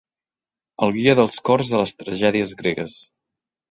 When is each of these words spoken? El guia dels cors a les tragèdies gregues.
El 0.87 0.95
guia 0.95 1.15
dels 1.21 1.39
cors 1.51 1.71
a 1.79 1.85
les 1.85 1.97
tragèdies 2.03 2.59
gregues. 2.65 3.03